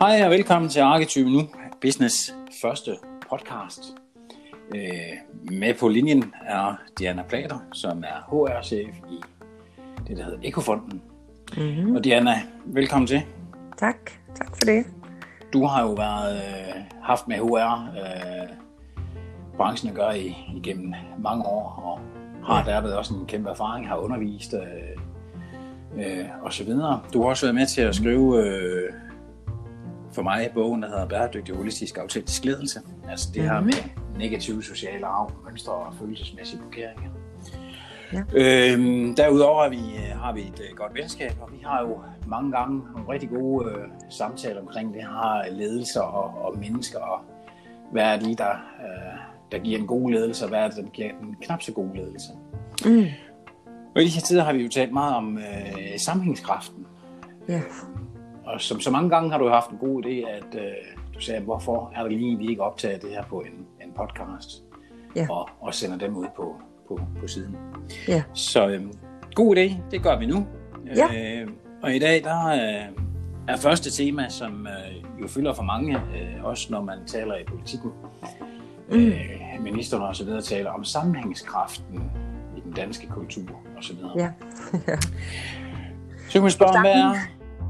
[0.00, 1.40] Hej og velkommen til Arketype Nu,
[1.80, 2.96] Business første
[3.30, 3.80] podcast.
[4.74, 4.82] Øh,
[5.52, 9.20] med på linjen er Diana Plater, som er HR-chef i
[10.08, 11.02] det, der hedder Ekofonden.
[11.56, 11.96] Mm-hmm.
[11.96, 12.34] Og Diana,
[12.64, 13.22] velkommen til.
[13.78, 14.84] Tak, tak for det.
[15.52, 18.48] Du har jo været øh, haft med HR øh,
[19.56, 22.00] branchen at gøre i, igennem mange år, og
[22.46, 27.00] har derved også en kæmpe erfaring, har undervist øh, øh, og så videre.
[27.12, 28.92] Du har også været med til at skrive øh,
[30.18, 32.80] for mig bogen, der hedder Bæredygtig Holistisk Autentisk Ledelse.
[33.10, 33.66] Altså det her mm-hmm.
[33.66, 37.10] med negative sociale arv, mønstre og følelsesmæssige blokeringer.
[38.12, 38.22] Ja.
[38.34, 39.80] Øhm, derudover har vi,
[40.22, 43.66] har vi et uh, godt venskab, og vi har jo mange gange nogle rigtig gode
[43.66, 43.72] uh,
[44.10, 47.20] samtaler omkring det her ledelser og, og mennesker, og
[47.92, 49.18] hvad er det, der, uh,
[49.52, 51.94] der giver en god ledelse, og hvad er det, der giver en knap så god
[51.94, 52.28] ledelse.
[52.84, 53.06] Mm.
[53.94, 55.42] Og i de her tider har vi jo talt meget om uh,
[55.96, 56.86] sammenhængskraften.
[57.48, 57.60] Ja.
[58.48, 60.60] Og som så mange gange har du haft en god idé, at uh,
[61.14, 64.62] du sagde, hvorfor er det lige, vi ikke optager det her på en, en podcast,
[65.16, 65.26] ja.
[65.30, 66.56] og, og sender dem ud på,
[66.88, 67.56] på, på siden.
[68.08, 68.22] Ja.
[68.34, 68.92] Så øhm,
[69.34, 70.46] god idé, det gør vi nu.
[70.96, 71.40] Ja.
[71.40, 71.48] Øh,
[71.82, 72.94] og i dag, der øh,
[73.48, 77.44] er første tema, som øh, jo fylder for mange, øh, også når man taler i
[77.44, 77.90] politikken.
[78.90, 78.96] Mm.
[78.96, 82.10] Øh, ministeren og så videre taler om sammenhængskraften
[82.56, 84.12] i den danske kultur og så videre.
[84.16, 84.30] Ja.
[84.88, 84.96] ja.
[86.28, 87.14] Så kan man spørge hvad er...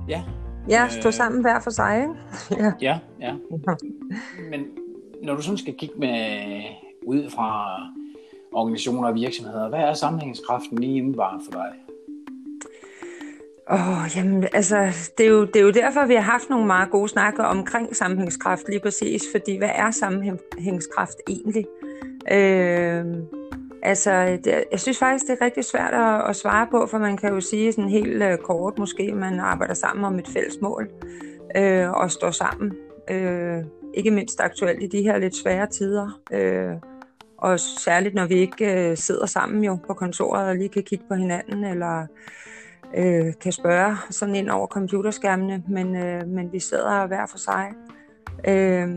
[0.09, 0.23] Ja,
[0.69, 2.09] ja stå øh, sammen hver for sig.
[2.63, 2.73] ja.
[2.81, 3.33] ja, ja.
[4.51, 4.61] Men
[5.23, 6.63] når du sådan skal kigge med
[7.07, 7.81] ud fra
[8.53, 9.69] organisationer og virksomheder.
[9.69, 11.73] Hvad er sammenhængskraften lige umiddelbart for dig?
[13.71, 14.77] Åh, oh, jamen, altså,
[15.19, 17.97] det er, jo, det er jo derfor, vi har haft nogle meget gode snakker omkring
[17.97, 21.67] sammenhængskraft lige præcis, fordi hvad er sammenhængskraft egentlig?
[22.33, 23.05] Øh,
[23.83, 27.17] altså, det, jeg synes faktisk, det er rigtig svært at, at svare på, for man
[27.17, 30.91] kan jo sige sådan helt uh, kort måske, man arbejder sammen om et fælles mål
[31.57, 32.73] øh, og står sammen.
[33.11, 36.21] Øh, ikke mindst aktuelt i de her lidt svære tider.
[36.33, 36.77] Øh,
[37.39, 41.05] og særligt når vi ikke øh, sidder sammen jo på kontoret og lige kan kigge
[41.09, 42.07] på hinanden, eller
[42.97, 47.69] øh, kan spørge sådan ind over computerskærmene, men, øh, men vi sidder hver for sig.
[48.45, 48.89] Øh,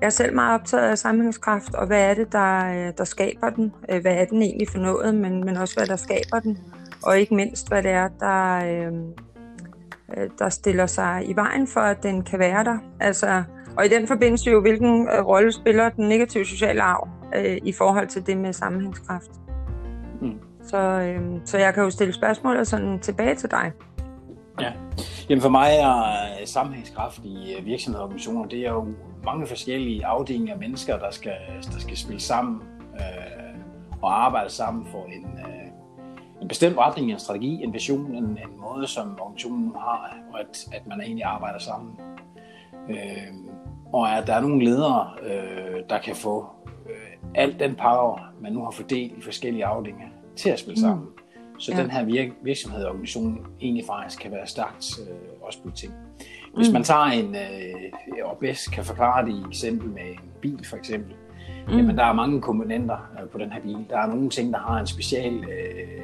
[0.00, 3.50] jeg er selv meget optaget af sammenhængskraft, og hvad er det, der, øh, der skaber
[3.50, 3.72] den?
[3.90, 6.58] Øh, hvad er den egentlig for noget, men, men også hvad der skaber den?
[7.02, 8.92] Og ikke mindst, hvad det er, der, øh,
[10.16, 12.78] øh der stiller sig i vejen for, at den kan være der.
[13.00, 13.42] Altså,
[13.76, 18.08] og i den forbindelse jo, hvilken rolle spiller den negative sociale arv øh, i forhold
[18.08, 19.30] til det med sammenhængskraft.
[20.22, 20.38] Mm.
[20.62, 23.72] Så, øh, så jeg kan jo stille spørgsmål og sådan tilbage til dig.
[24.60, 24.72] Ja,
[25.28, 28.86] Jamen for mig er sammenhængskraft i øh, virksomheder og organisationer, det er jo
[29.24, 31.36] mange forskellige afdelinger af mennesker, der skal,
[31.72, 32.62] der skal spille sammen
[32.94, 33.60] øh,
[34.02, 35.70] og arbejde sammen for en, øh,
[36.42, 40.68] en bestemt retning, en strategi, en vision, en, en måde, som organisationen har, og at,
[40.72, 42.00] at man egentlig arbejder sammen.
[42.90, 43.34] Øh,
[43.92, 46.46] og at der er nogle ledere, øh, der kan få
[47.34, 51.17] al den power, man nu har fordelt i forskellige afdelinger, til at spille mm.
[51.58, 51.82] Så ja.
[51.82, 55.92] den her virk- virksomhed og organisation egentlig faktisk kan være stærkt øh, også på ting.
[56.56, 56.72] Hvis mm.
[56.72, 60.76] man tager en, øh, og bedst kan forklare det i eksempel med en bil for
[60.76, 61.14] eksempel,
[61.68, 61.76] mm.
[61.76, 63.86] jamen der er mange komponenter øh, på den her bil.
[63.90, 66.02] Der er nogle ting, der har en special øh,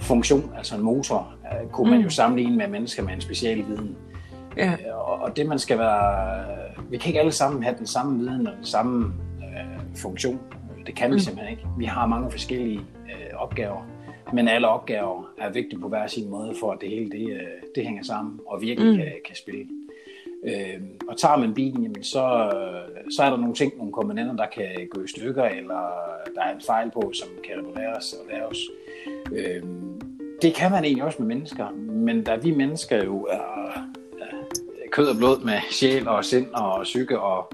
[0.00, 2.04] funktion, altså en motor, øh, kunne man mm.
[2.04, 3.96] jo sammenligne med mennesker med en special viden.
[4.56, 4.72] Ja.
[4.72, 6.44] Øh, og, det man skal være,
[6.90, 9.14] vi kan ikke alle sammen have den samme viden og den samme
[9.96, 10.40] funktion.
[10.86, 11.18] Det kan vi mm.
[11.18, 11.68] simpelthen ikke.
[11.78, 13.86] Vi har mange forskellige øh, opgaver,
[14.32, 17.40] men alle opgaver er vigtige på hver sin måde, for at det hele det, øh,
[17.74, 18.96] det hænger sammen og virkelig mm.
[18.96, 19.66] kan, kan spille.
[20.46, 22.50] Øh, og tager man bilen, jamen så,
[23.16, 25.80] så er der nogle ting, nogle komponenter, der kan gå i stykker, eller
[26.34, 28.58] der er en fejl på, som kan repareres og laves.
[29.32, 29.62] Øh,
[30.42, 33.72] det kan man egentlig også med mennesker, men da vi mennesker jo er,
[34.20, 37.52] er kød og blod med sjæl og sind og psyke og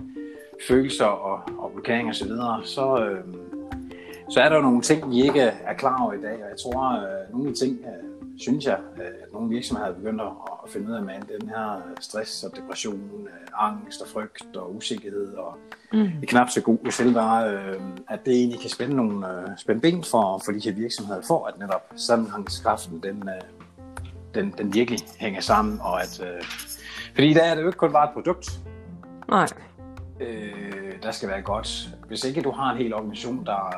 [0.69, 3.48] følelser og, og blokeringer osv., så, videre, så, øh,
[4.31, 6.59] så er der jo nogle ting, vi ikke er klar over i dag, og jeg
[6.63, 10.21] tror, øh, nogle af de ting, øh, synes jeg, øh, at nogle virksomheder er begyndt
[10.21, 10.27] at,
[10.65, 13.29] at finde ud af med den her stress og depression,
[13.59, 15.57] angst og frygt og usikkerhed, og
[15.93, 15.99] mm.
[15.99, 19.27] det er knap så god selvvare, øh, at det egentlig kan spænde, nogle,
[19.57, 23.31] spænde ben for, for de her virksomheder, for at netop sammenhængskraften, den,
[24.35, 26.23] den, den virkelig hænger sammen, og at,
[27.15, 28.61] fordi der er det jo ikke kun bare et produkt.
[29.29, 29.47] Nej
[30.21, 31.89] øh, der skal være godt.
[32.09, 33.75] Hvis ikke du har en hel organisation, der,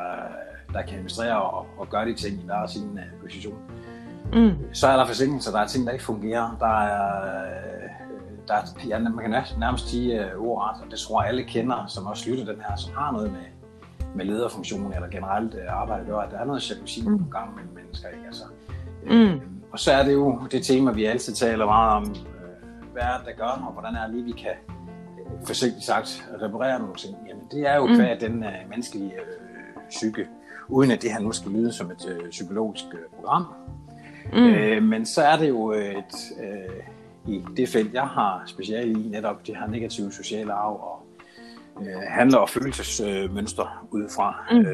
[0.73, 3.59] der kan administrere og, og gøre de ting i hver sin uh, position,
[4.33, 4.75] mm.
[4.75, 6.57] så er der forsinkelser, der er ting, der ikke fungerer.
[6.61, 7.45] Der er,
[8.49, 11.87] der er ja, man kan nærmest sige uh, ordret, og det tror jeg alle kender,
[11.87, 13.47] som også lytter den her, som har noget med,
[14.15, 17.19] med lederfunktionen eller generelt uh, arbejde at gøre, at der er noget jalousi mm.
[17.19, 18.09] på gang mellem mennesker.
[18.09, 18.27] Ikke?
[18.27, 18.45] Altså,
[19.07, 19.11] mm.
[19.11, 19.41] øh,
[19.73, 22.15] og så er det jo det tema, vi altid taler meget om,
[22.93, 24.51] hvad er det, der gør, og hvordan er det lige, vi kan
[25.47, 27.97] forsigtigt sagt reparere nogle ting, jamen det er jo mm.
[27.97, 30.27] hver den uh, menneskelige uh, psyke,
[30.69, 33.45] uden at det her nu skal lyde som et uh, psykologisk uh, program.
[34.33, 34.39] Mm.
[34.39, 39.09] Uh, men så er det jo et, uh, i det felt, jeg har specielt i,
[39.09, 41.07] netop det her negative sociale arv og
[41.77, 44.45] uh, handler- og følelsesmønster uh, udefra.
[44.51, 44.59] Mm.
[44.59, 44.65] Uh,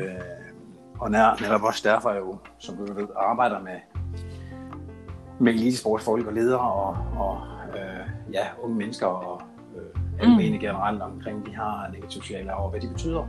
[0.98, 3.80] og nær, netop også derfor jeg jo, som du ved, arbejder med,
[5.40, 9.42] med elitesportsfolk og ledere og, og uh, ja, unge mennesker og
[10.20, 10.60] almene mm.
[10.60, 13.26] generelt omkring de her negative sociale arv, og hvad de betyder.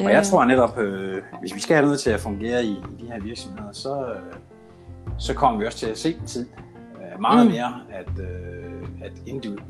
[0.00, 0.04] Ja.
[0.06, 3.02] Og jeg tror netop, øh, hvis vi skal have noget til at fungere i, i
[3.02, 4.32] de her virksomheder, så, øh,
[5.18, 6.46] så kommer vi også til at se tid
[6.96, 7.52] øh, meget mm.
[7.52, 9.12] mere, at, øh, at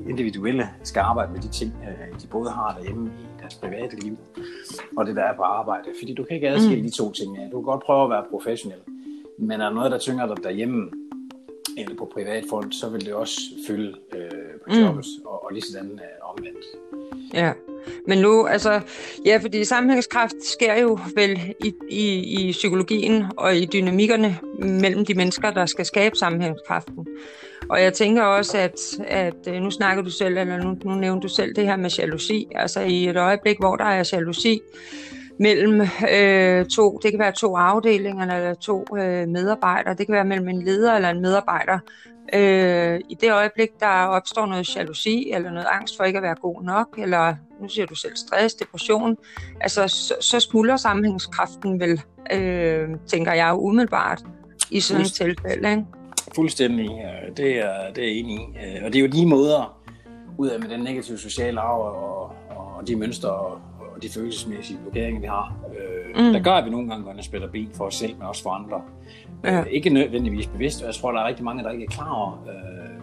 [0.06, 4.18] individuelle skal arbejde med de ting, øh, de både har derhjemme i deres private liv,
[4.96, 5.84] og det der er på arbejde.
[6.00, 6.90] Fordi du kan ikke adskille mm.
[6.90, 7.36] de to ting.
[7.36, 7.42] Ja.
[7.52, 8.78] Du kan godt prøve at være professionel,
[9.38, 10.90] men er der noget, der tynger dig derhjemme,
[11.78, 14.20] eller på privat front, så vil det også fylde øh,
[14.68, 15.26] på jobbet, mm.
[15.26, 16.64] og, og lige sådan øh, omvendt.
[17.34, 17.52] Ja,
[18.06, 18.80] men nu, altså,
[19.26, 25.14] ja, fordi sammenhængskraft sker jo vel i, i, i psykologien og i dynamikkerne mellem de
[25.14, 27.06] mennesker, der skal skabe sammenhængskraften.
[27.68, 31.20] Og jeg tænker også, at, at øh, nu snakker du selv, eller nu, nu nævner
[31.20, 32.48] du selv det her med jalousi.
[32.54, 34.60] Altså i et øjeblik, hvor der er jalousi,
[35.38, 35.80] mellem
[36.12, 40.48] øh, to, det kan være to afdelinger eller to øh, medarbejdere, det kan være mellem
[40.48, 41.78] en leder eller en medarbejder.
[42.34, 46.34] Øh, I det øjeblik, der opstår noget jalousi eller noget angst for ikke at være
[46.34, 49.16] god nok, eller nu siger du selv stress, depression,
[49.60, 52.00] altså så, så smuldrer sammenhængskraften vel,
[52.32, 54.22] øh, tænker jeg umiddelbart
[54.70, 55.70] i sådan et tilfælde.
[55.70, 55.84] Ikke?
[56.34, 56.90] Fuldstændig,
[57.36, 58.42] det er, det er enig i.
[58.42, 59.78] Øh, og det er jo de måder,
[60.38, 63.60] ud af med den negative sociale arv og, og de mønstre og,
[63.98, 66.32] og de følelsesmæssige blokeringer, vi har, øh, mm.
[66.32, 68.42] der gør, at vi nogle gange går og spætter ben for os selv, men også
[68.42, 68.82] for andre.
[69.44, 69.60] Ja.
[69.60, 72.10] Øh, ikke nødvendigvis bevidst, og jeg tror, der er rigtig mange, der ikke er klar
[72.10, 73.00] over, øh,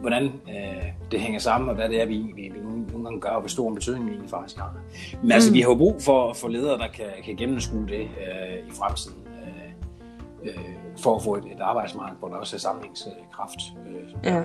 [0.00, 3.20] hvordan øh, det hænger sammen, og hvad det er, vi, vi, vi nogle, nogle gange
[3.20, 4.72] gør, og hvor stor en betydning vi egentlig faktisk har.
[4.72, 5.30] Men altså, mm.
[5.30, 8.70] altså, vi har jo brug for, for ledere, der kan, kan gennemskue det øh, i
[8.70, 10.64] fremtiden, øh, øh,
[10.98, 13.60] for at få et, et arbejdsmarked, hvor der også er samlingskraft.
[13.86, 14.42] Øh, ja.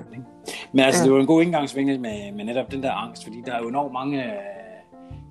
[0.71, 1.05] Men altså, ja.
[1.05, 3.69] det var en god indgangsvinkel med, med netop den der angst, fordi der er jo
[3.69, 4.23] enormt mange,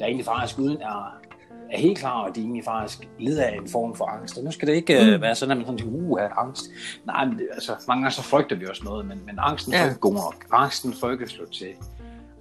[0.02, 1.19] der egentlig faktisk uden er,
[1.70, 4.38] er helt klar, at de egentlig faktisk lider af en form for angst.
[4.38, 5.14] Og nu skal det ikke mm.
[5.14, 6.64] uh, være sådan, at man sådan tænker, uh, angst.
[7.04, 9.82] Nej, men det, altså, mange gange så frygter vi også noget, men, men angsten ja.
[9.82, 10.34] for ikke god nok.
[10.52, 11.72] Angsten for ikke at slå til.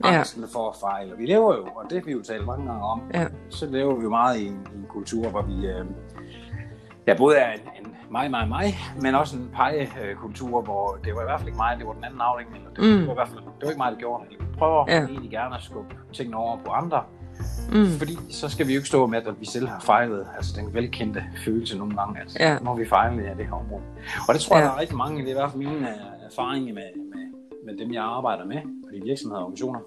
[0.03, 0.47] Angsten ja.
[0.59, 1.13] for at fejle.
[1.13, 3.25] Og vi lever jo, og det har vi jo talt mange gange om, ja.
[3.49, 5.85] så lever vi jo meget i en, i en kultur, hvor vi uh,
[7.07, 11.21] ja, både er en, en mig, mig, mig, men også en pegekultur, hvor det var
[11.21, 12.99] i hvert fald ikke mig, det var den anden afdeling, eller det, mm.
[12.99, 14.39] det var i hvert fald det var ikke mig, der gjorde det.
[14.39, 14.99] Vi prøver ja.
[15.05, 17.03] egentlig gerne at skubbe tingene over på andre,
[17.71, 17.97] Mm.
[17.97, 20.27] Fordi så skal vi jo ikke stå med, at vi selv har fejlet.
[20.37, 22.59] Altså den velkendte følelse nogle gange, at ja.
[22.59, 23.83] nu har vi fejlet i det her område.
[24.27, 24.67] Og det tror jeg, ja.
[24.67, 27.25] der er rigtig mange, det er i hvert fald mine uh, erfaringer med, med,
[27.65, 29.79] med dem, jeg arbejder med, og de virksomheder og organisationer,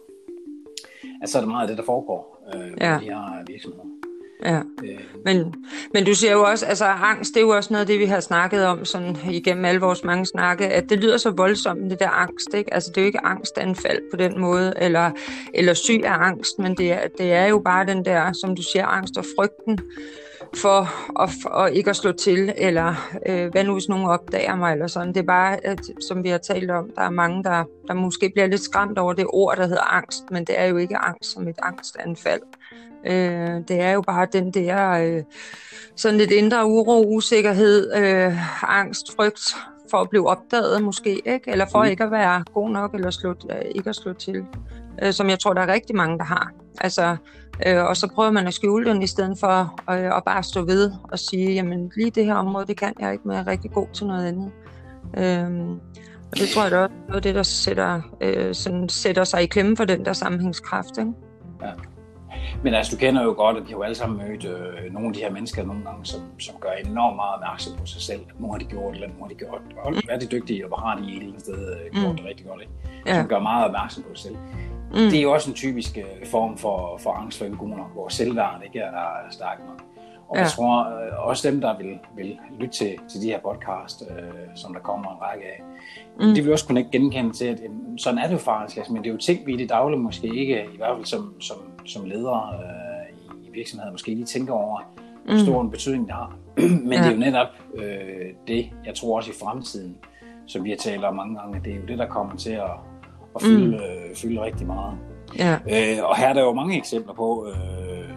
[1.23, 2.99] at så er det meget af det, der foregår uh, ja.
[3.01, 3.85] de her virksomheder.
[4.45, 4.59] Ja.
[4.85, 5.01] Øh.
[5.25, 5.55] Men,
[5.95, 8.05] men du siger jo også, altså angst, det er jo også noget af det, vi
[8.05, 12.01] har snakket om sådan igennem alle vores mange snakke, at det lyder så voldsomt, det
[12.01, 12.75] der angst, ikke?
[12.75, 15.11] Altså det er jo ikke angstanfald på den måde, eller,
[15.55, 18.63] eller syg af angst, men det er, det er jo bare den der, som du
[18.63, 19.79] siger, angst og frygten
[20.57, 20.81] for
[21.23, 22.95] at, for ikke at slå til, eller
[23.27, 25.09] øh, hvad nu hvis nogen opdager mig, eller sådan.
[25.09, 28.31] Det er bare, at, som vi har talt om, der er mange, der, der måske
[28.35, 31.33] bliver lidt skræmt over det ord, der hedder angst, men det er jo ikke angst
[31.33, 32.43] som et angstanfald.
[33.07, 35.23] Øh, det er jo bare den der øh,
[35.97, 39.57] sådan lidt indre uro, usikkerhed, øh, angst, frygt
[39.91, 41.51] for at blive opdaget måske, ikke?
[41.51, 41.91] eller for mm.
[41.91, 44.45] ikke at være god nok, eller slå, øh, ikke at slå til,
[45.03, 46.51] øh, som jeg tror, der er rigtig mange, der har.
[46.81, 47.17] Altså,
[47.67, 50.65] øh, og så prøver man at skjule den, i stedet for øh, at bare stå
[50.65, 53.47] ved og sige, jamen lige det her område, det kan jeg ikke, men jeg er
[53.47, 54.51] rigtig god til noget andet.
[55.17, 55.69] Øh,
[56.33, 59.43] og det tror jeg, der er noget af det, der sætter, øh, sådan, sætter sig
[59.43, 60.99] i klemme for den der sammenhængskraft.
[60.99, 61.13] Ikke?
[61.63, 61.71] Ja.
[62.63, 65.09] Men altså, du kender jo godt, at vi har jo alle sammen mødt øh, nogle
[65.09, 68.21] af de her mennesker nogle gange, som, som gør enormt meget opmærksom på sig selv.
[68.39, 69.99] Nu har de gjort eller nu har de gjort og mm.
[70.09, 72.17] er de dygtige, og hvor har de et eller andet sted øh, gjort mm.
[72.17, 72.73] det rigtig godt, ikke?
[73.07, 73.21] Ja.
[73.21, 74.37] Som gør meget opmærksom på sig selv.
[74.91, 75.11] Mm.
[75.11, 77.93] Det er jo også en typisk øh, form for, for angst for en god nok,
[77.93, 79.83] hvor selvværd ikke er, er stærk nok.
[80.29, 80.43] Og ja.
[80.43, 84.25] jeg tror øh, også dem, der vil, vil lytte til, til de her podcast, øh,
[84.55, 85.63] som der kommer en række af,
[86.21, 86.35] mm.
[86.35, 88.77] de vil også kunne ikke genkende til, at jamen, sådan er det jo faktisk.
[88.77, 91.05] Altså, men det er jo ting, vi i det daglige måske ikke, i hvert fald
[91.05, 94.81] som, som, som ledere øh, i, virksomheder, måske lige tænker over,
[95.25, 96.37] hvor stor en betydning det har.
[96.59, 96.99] men ja.
[96.99, 99.97] det er jo netop øh, det, jeg tror også i fremtiden,
[100.47, 102.71] som vi har talt om mange gange, det er jo det, der kommer til at,
[103.37, 103.75] at fylde, mm.
[103.75, 104.95] øh, fylde rigtig meget.
[105.39, 105.53] Ja.
[105.55, 108.15] Øh, og her er der jo mange eksempler på, øh,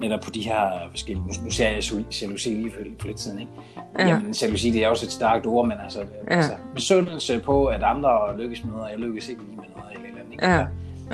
[0.00, 1.82] netop på de her forskellige, nu, nu ser jeg
[2.22, 3.52] jalousi lige for, for lidt siden, ikke?
[3.98, 4.08] Ja.
[4.08, 6.36] Jamen, jalousi, det er også et stærkt ord, men altså, Ja.
[6.36, 9.90] altså besundelse på, at andre lykkes med noget, og jeg lykkes ikke lige med noget,
[9.92, 10.46] eller, et eller andet, ikke?
[10.46, 10.66] Ja.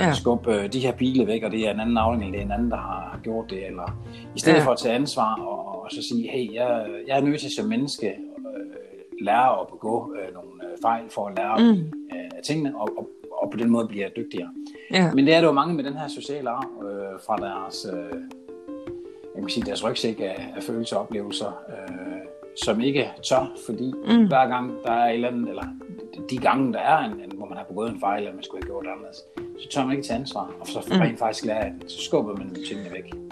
[0.06, 0.12] Ja.
[0.12, 2.46] skubbe øh, de her pile væk, og det er en anden afdeling, eller det er
[2.46, 3.98] en anden, der har, gjort det, eller
[4.36, 4.64] i stedet Ja.
[4.64, 7.66] for at tage ansvar og, og så sige, hey, jeg, jeg er nødt til som
[7.66, 8.14] menneske øh,
[9.20, 11.92] lære at begå øh, nogle øh, fejl for at lære Mm.
[12.36, 13.08] af tingene, og, og,
[13.42, 14.48] og på den måde bliver jeg dygtigere.
[14.92, 15.10] Ja.
[15.14, 18.18] Men det er der jo mange med den her sociale arv øh, fra deres, øh,
[19.34, 22.07] jeg kan sige, deres rygsæk af, af følelser og oplevelser, øh,
[22.64, 24.26] som ikke tør, fordi Mm.
[24.26, 25.64] hver gang der er et eller andet, eller
[26.30, 28.62] de gange der er en, en hvor man har begået en fejl, eller man skulle
[28.64, 29.16] have gjort det anderledes,
[29.62, 31.00] så tør man ikke tage ansvar, og så Mm.
[31.00, 31.90] rent faktisk lære af det.
[31.90, 33.27] Så skubber man tingene væk.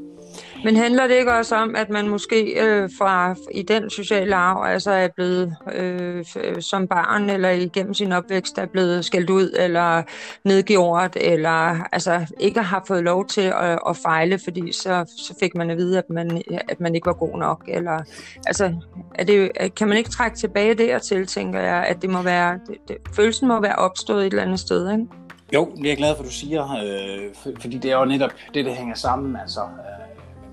[0.64, 4.72] Men handler det ikke også om, at man måske øh, fra i den sociale arv
[4.72, 9.30] altså er blevet øh, f- øh, som barn eller igennem sin opvækst er blevet skældt
[9.30, 10.02] ud eller
[10.44, 15.54] nedgjort eller altså ikke har fået lov til at, at fejle, fordi så, så fik
[15.54, 17.64] man at vide, at man, at man ikke var god nok.
[17.68, 18.02] Eller,
[18.46, 18.74] altså,
[19.14, 22.76] er det, kan man ikke trække tilbage dertil, tænker jeg, at det må være, det,
[22.88, 25.06] det, følelsen må være opstået et eller andet sted, ikke?
[25.54, 28.30] Jo, det er jeg glad for, at du siger, øh, fordi det er jo netop
[28.54, 30.05] det, der hænger sammen altså, øh,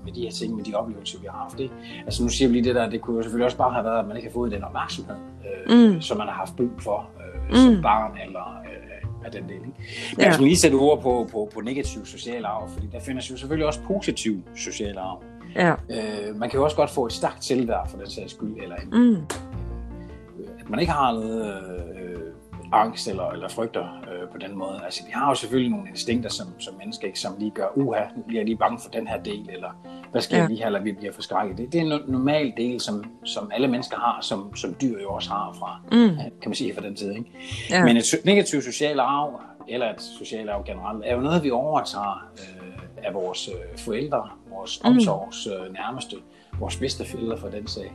[0.04, 1.60] med de her ting, med de oplevelser, vi har haft.
[1.60, 1.74] Ikke?
[2.06, 3.98] Altså nu siger vi lige det der, det kunne jo selvfølgelig også bare have været,
[3.98, 5.16] at man ikke har fået den opmærksomhed,
[5.70, 6.00] øh, Mm.
[6.00, 7.54] som man har haft brug for øh, Mm.
[7.74, 9.52] som barn eller øh, af den del.
[9.54, 9.64] Ikke?
[9.66, 9.74] Men
[10.18, 10.22] Ja.
[10.22, 10.26] ja.
[10.26, 13.36] jeg skal lige sætte ord på, på, på negativ social arv, fordi der findes jo
[13.36, 15.22] selvfølgelig også positiv social arv.
[15.54, 15.70] Ja.
[15.70, 18.76] Øh, man kan jo også godt få et stærkt selvværd for den sags skyld, eller
[18.76, 19.16] en, Mm.
[20.60, 21.46] at man ikke har noget
[21.96, 22.18] øh,
[22.74, 24.80] angst eller, eller frygter øh, på den måde.
[24.84, 28.00] Altså, vi har jo selvfølgelig nogle instinkter som, som mennesker, ikke, som lige gør, uha,
[28.16, 29.68] nu bliver jeg lige bange for den her del, eller
[30.10, 30.46] hvad skal Ja.
[30.46, 31.58] lige her, eller vi bliver forskrækket.
[31.58, 35.02] Det, det er en no- normal del, som, som alle mennesker har, som, som dyr
[35.02, 36.16] jo også har fra, Mm.
[36.16, 37.10] kan man sige, fra den tid.
[37.12, 37.30] Ikke?
[37.70, 37.84] Ja.
[37.84, 42.28] Men et negativt social arv, eller et socialt arv generelt, er jo noget, vi overtager
[42.38, 44.90] øh, af vores øh, forældre, vores Mm.
[44.90, 46.16] omsorgs øh, nærmeste,
[46.58, 47.92] vores bedste forældre for den sag.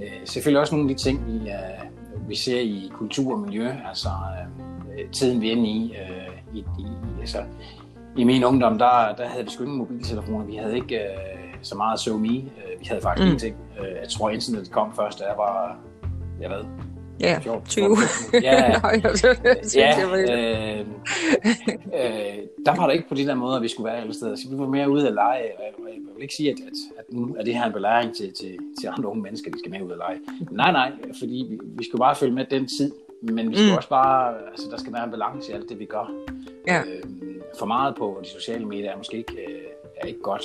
[0.00, 3.68] Øh, selvfølgelig også nogle af de ting, vi, øh, vi ser i kultur og miljø,
[3.88, 4.08] altså
[4.98, 6.86] øh, tiden vi er inde i, øh, i, i
[7.20, 7.38] altså,
[8.16, 11.76] i min ungdom, der, der havde vi sgu ingen mobiltelefoner, vi havde ikke øh, så
[11.76, 13.26] meget SoMe, øh, vi havde faktisk Mm.
[13.26, 13.56] ingenting.
[13.80, 15.76] Øh, jeg tror, internettet kom først, da jeg var,
[16.40, 16.64] jeg ved,
[17.20, 17.96] Ja, 14, 20.
[18.30, 18.42] 14.
[18.42, 18.80] Ja, ja.
[18.82, 23.68] Nå, jeg synes, Ja, øh, øh, der var der ikke på de der måder, vi
[23.68, 24.36] skulle være alle steder.
[24.36, 27.04] Så vi var mere ude at lege, og jeg, vil ikke sige, at, at, at
[27.12, 29.82] nu er det her en belæring til, til, til andre unge mennesker, de skal med
[29.82, 30.18] ud at lege.
[30.50, 32.92] Nej, nej, fordi vi, vi skal bare følge med den tid,
[33.22, 33.76] men vi skal mm.
[33.76, 36.12] også bare, altså der skal være en balance i alt det, vi gør.
[36.66, 36.80] Ja.
[36.80, 37.02] Øh,
[37.58, 39.62] for meget på de sociale medier er måske ikke, øh,
[39.96, 40.44] er ikke godt.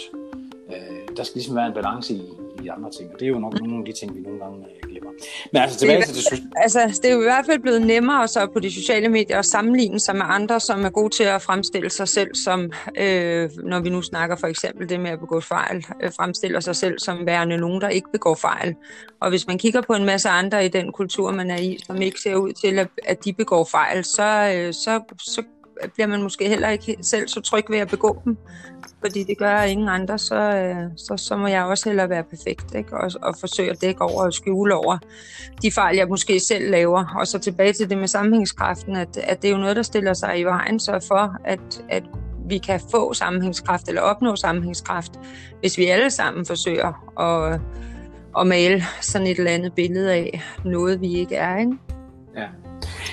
[0.69, 2.23] Øh, der skal ligesom være en balance i,
[2.63, 4.57] i andre ting, og det er jo nok nogle af de ting, vi nogle gange
[4.57, 5.11] øh, glemmer.
[5.53, 8.47] Men altså tilbage til det Altså, det er jo i hvert fald blevet nemmere så
[8.53, 11.89] på de sociale medier at sammenligne sig med andre, som er gode til at fremstille
[11.89, 15.85] sig selv som, øh, når vi nu snakker for eksempel det med at begå fejl,
[16.03, 18.75] øh, fremstiller sig selv som værende nogen, der ikke begår fejl.
[19.21, 22.01] Og hvis man kigger på en masse andre i den kultur, man er i, som
[22.01, 25.43] ikke ser ud til, at, at de begår fejl, så, øh, så, så
[25.93, 28.37] bliver man måske heller ikke selv så tryg ved at begå dem.
[28.99, 32.75] Fordi det gør ingen andre, så, øh, så, så må jeg også hellere være perfekt
[32.75, 32.97] ikke?
[32.97, 34.97] Og, og forsøge at dække over og skjule over
[35.61, 37.15] de fejl, jeg måske selv laver.
[37.19, 40.13] Og så tilbage til det med sammenhængskraften, at, at det er jo noget, der stiller
[40.13, 42.03] sig i vejen, så for at, at
[42.49, 45.11] vi kan få sammenhængskraft eller opnå sammenhængskraft,
[45.59, 47.61] hvis vi alle sammen forsøger at,
[48.39, 51.57] at male sådan et eller andet billede af noget, vi ikke er.
[51.57, 51.77] Ikke?
[52.35, 52.47] Ja.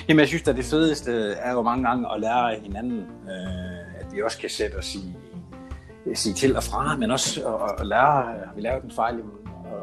[0.07, 3.99] Jamen, jeg synes at det fedeste er jo mange gange at lære af hinanden, øh,
[3.99, 5.15] at vi også kan sætte os i,
[6.13, 9.15] sige til og fra, men også at, at lære, har vi lavet en fejl,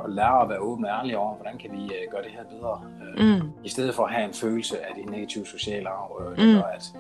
[0.04, 2.44] og lære at være åben og ærlig over, hvordan kan vi øh, gøre det her
[2.44, 2.80] bedre,
[3.18, 3.49] øh, Mm.
[3.64, 6.52] i stedet for at have en følelse af det negative sociale arv, øh, Mm.
[6.52, 6.59] mm.
[6.75, 6.92] at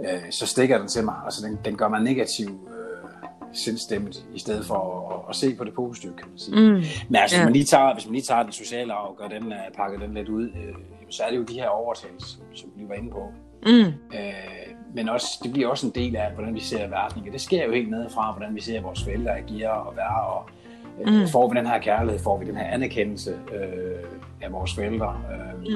[0.00, 3.08] øh, så stikker den til mig, altså den, den gør mig negativ øh,
[3.52, 6.60] sindstemt, i stedet for at, at, se på det positive, kan man sige.
[6.60, 6.82] Mm.
[7.08, 9.28] Men altså, hvis, man lige tager, hvis man lige tager den sociale arv og gør
[9.38, 10.74] den, pakker den lidt ud, øh,
[11.10, 13.32] så er det jo de her overtagelser, som, som vi var inde på.
[13.66, 13.72] Mm.
[14.18, 17.22] Øh, men også, det bliver også en del af, hvordan vi ser verden.
[17.26, 20.24] Og det sker jo helt nedefra, hvordan vi ser vores forældre agere og være.
[20.26, 20.48] Og,
[21.00, 21.28] øh, Mm.
[21.28, 24.04] Får vi den her kærlighed, får vi den her anerkendelse øh,
[24.42, 25.16] af vores forældre.
[25.32, 25.66] Øh, Mm.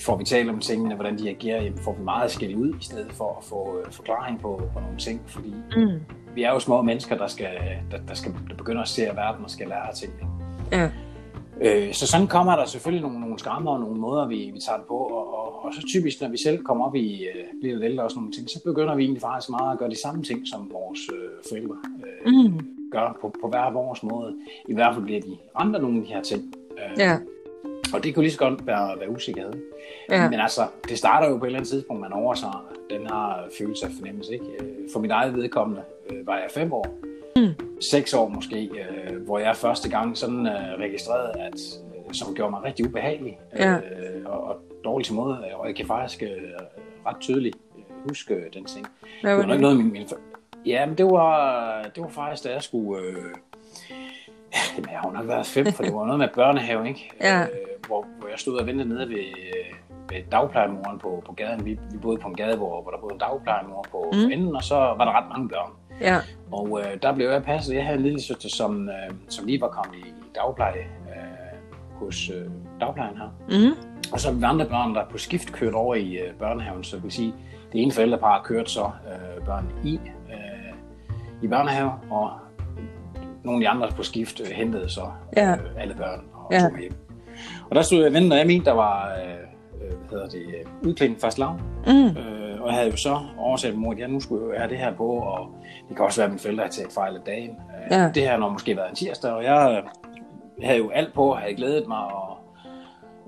[0.00, 2.84] Får vi talt om tingene, hvordan de agerer, jamen, får vi meget skæld ud, i
[2.84, 5.20] stedet for at få øh, forklaring på, på nogle ting.
[5.26, 6.00] Fordi Mm.
[6.34, 7.48] vi er jo små mennesker, der, skal,
[7.90, 10.22] der, der, skal, der begynder at se verden og skal lære tingene.
[10.72, 10.90] Ja.
[11.64, 14.78] Øh, så sådan kommer der selvfølgelig nogle, nogle skrammer og nogle måder, vi, vi tager
[14.78, 17.74] det på, og, og, og så typisk, når vi selv kommer op i øh, bliver
[17.76, 20.00] lidt ældre og sådan nogle ting, så begynder vi egentlig faktisk meget at gøre de
[20.02, 21.76] samme ting, som vores øh, forældre
[22.26, 22.58] øh, Mm.
[22.92, 24.34] gør på, på hver vores måde.
[24.68, 26.54] I hvert fald bliver de af nogle af de her ting.
[26.72, 27.18] Øh, Ja.
[27.94, 29.52] Og det kunne lige så godt være, være usikkerhed.
[30.10, 30.30] Ja.
[30.30, 33.86] Men altså, det starter jo på et eller andet tidspunkt, man overtager den her følelse
[33.86, 34.32] af fornemmelse.
[34.32, 34.44] Ikke?
[34.60, 36.86] Øh, For mit eget vedkommende øh, var jeg fem år.
[37.40, 37.80] Mm.
[37.80, 41.54] seks år måske, øh, hvor jeg første gang sådan øh, registrerede, at
[42.08, 43.74] øh, som gjorde mig rigtig ubehagelig Ja.
[43.74, 43.80] øh,
[44.26, 46.28] og, og dårlig til måde, og jeg kan faktisk øh,
[47.06, 48.86] ret tydeligt øh, huske øh, den ting.
[49.22, 49.60] Hvad Det var var det?
[49.60, 50.08] noget, min, min
[50.66, 53.02] Ja, men det var, det var faktisk, da jeg skulle...
[53.02, 53.14] Øh,
[54.76, 57.10] jamen, jeg har nok været fem, for det var noget med børnehave, ikke?
[57.20, 57.42] Ja.
[57.42, 57.48] Øh,
[57.86, 59.74] hvor, hvor jeg stod og ventede nede ved, øh,
[60.10, 61.64] ved dagplejemoren på, på gaden.
[61.64, 64.18] Vi, vi boede på en gade, hvor, hvor der boede en dagplejemor på mm.
[64.32, 65.70] enden, og så var der ret mange børn.
[66.00, 66.16] Ja,
[66.52, 67.74] Og øh, der blev jeg passet.
[67.74, 71.58] Jeg havde en lille søster, som, øh, som lige var kommet i, dagpleje øh,
[71.94, 72.46] hos øh,
[72.80, 73.28] dagplejen her.
[73.48, 73.76] mm,
[74.12, 76.84] Og så var vi andre børn, der på skift kørt over i øh, børnehaven.
[76.84, 77.34] Så det vil sige,
[77.72, 80.74] det ene forældrepar kørte så øh, børn i, øh,
[81.42, 82.30] i børnehave, og
[83.44, 85.02] nogle af de andre på skift øh, hentede så
[85.36, 85.52] Ja.
[85.52, 86.60] øh, alle børn og Ja.
[86.60, 86.94] tog med hjem.
[87.70, 89.32] Og der stod jeg og jeg mente, der var øh,
[89.84, 90.46] øh, hvad hedder det,
[90.88, 91.60] udklædning fast lav.
[91.86, 94.70] mm, Øh, og jeg havde jo så oversat mor, at ja, nu skulle jeg have
[94.70, 95.48] det her på, og
[95.88, 97.50] det kan også være, at mine forældre har taget fejl af dagen.
[97.50, 98.10] Øh, Ja.
[98.14, 99.90] Det her har måske været en tirsdag, og jeg øh,
[100.66, 102.36] havde jo alt på, havde glædet mig, og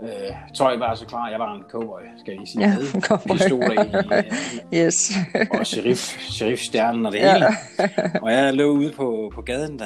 [0.02, 0.08] øh,
[0.54, 1.28] tøj var så klar.
[1.28, 2.68] Jeg var en cowboy, skal jeg sige.
[2.68, 3.36] Ja, med cowboy.
[3.36, 5.12] Pistoler i, øh, yes.
[5.60, 7.32] og sheriff, sheriffstjernen og det Ja.
[7.34, 7.46] hele.
[8.22, 9.84] Og jeg lå ude på, på gaden, da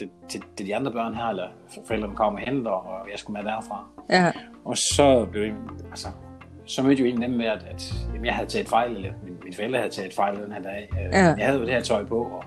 [0.00, 1.46] det, til, til de andre børn her, eller
[1.86, 3.84] forældrene kom og hentede, og jeg skulle med derfra.
[4.10, 4.30] Ja,
[4.64, 5.52] Og så blev jeg,
[5.90, 6.08] altså,
[6.64, 8.96] så mødte jeg jo en af dem med, at, at jamen, jeg havde taget fejl,
[8.96, 10.88] eller min, mine forældre havde taget fejl den her dag.
[10.92, 11.18] Øh, Ja.
[11.38, 12.44] Jeg havde jo det her tøj på, og,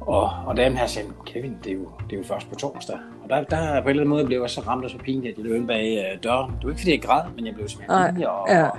[0.00, 2.96] og, og damen her sagde, Kevin, det er, jo, det er jo først på torsdag.
[3.22, 5.32] Og der, der på en eller anden måde blev jeg så ramt og så pinligt,
[5.32, 6.50] at jeg løb ind bag øh, døren.
[6.50, 8.28] Det var ikke fordi jeg græd, men jeg blev simpelthen pinlig.
[8.28, 8.64] Og, ja.
[8.68, 8.78] og,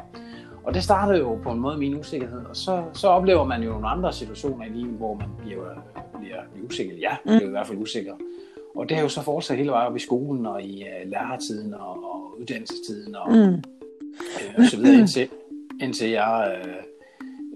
[0.64, 2.40] og det startede jo på en måde min usikkerhed.
[2.50, 5.64] Og så, så oplever man jo nogle andre situationer i livet, hvor man bliver,
[6.20, 6.94] bliver, usikker.
[7.02, 7.32] Ja, Mm.
[7.38, 8.14] bliver i hvert fald usikker.
[8.76, 11.74] Og det har jo så fortsat hele vejen op i skolen og i uh, lærertiden
[11.74, 13.64] og, og uddannelsestiden og, mm,
[14.42, 15.30] øh, og så videre, indtil,
[15.82, 16.74] indtil jeg øh,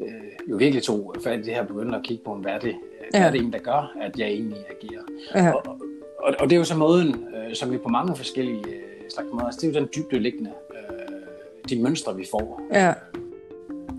[0.07, 2.59] øh, jo virkelig tog fat i det her og begyndte at kigge på, hvad er
[2.59, 2.75] det,
[3.11, 3.27] hvad Ja.
[3.27, 5.01] er det egentlig, der gør, at jeg egentlig agerer.
[5.35, 5.63] ja, Og,
[6.19, 9.27] og, og det er jo så måden, øh, som vi på mange forskellige øh, slags
[9.33, 12.61] måder, altså det er jo den dybdeliggende, øh, de mønstre, vi får.
[12.73, 12.93] Ja.